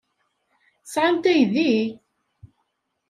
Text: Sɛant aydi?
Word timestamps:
Sɛant 0.91 1.25
aydi? 1.31 1.73